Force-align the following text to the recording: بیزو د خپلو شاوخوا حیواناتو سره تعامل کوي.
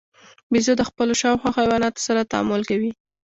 بیزو 0.51 0.73
د 0.77 0.81
خپلو 0.89 1.13
شاوخوا 1.21 1.49
حیواناتو 1.57 1.99
سره 2.07 2.27
تعامل 2.31 2.61
کوي. 2.69 2.91